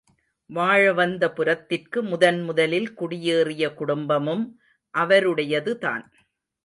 வாழவந்தபுரத்திற்கு 0.49 2.01
முதன் 2.01 2.41
முதலில் 2.43 2.89
குடியேறிய 2.93 3.73
குடும்பமும் 3.73 4.43
அவருடையதுதான். 4.93 6.05